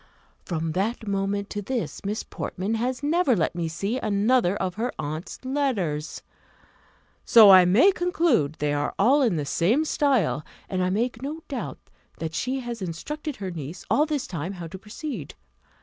From 0.43 0.71
that 0.71 1.07
moment 1.07 1.47
to 1.51 1.61
this, 1.61 2.03
Miss 2.03 2.23
Portman 2.23 2.73
has 2.73 3.03
never 3.03 3.35
let 3.35 3.53
me 3.53 3.67
see 3.67 3.99
another 3.99 4.55
of 4.55 4.73
her 4.73 4.91
aunt's 4.97 5.37
letters. 5.45 6.23
So 7.23 7.51
I 7.51 7.65
may 7.65 7.91
conclude 7.91 8.53
they 8.55 8.73
are 8.73 8.95
all 8.97 9.21
in 9.21 9.35
the 9.35 9.45
same 9.45 9.85
style; 9.85 10.43
and 10.67 10.83
I 10.83 10.89
make 10.89 11.21
no 11.21 11.43
doubt 11.47 11.77
that 12.17 12.33
she 12.33 12.61
has 12.61 12.81
instructed 12.81 13.35
her 13.35 13.51
niece, 13.51 13.85
all 13.91 14.07
this 14.07 14.25
time, 14.25 14.53
how 14.53 14.65
to 14.69 14.79
proceed. 14.79 15.35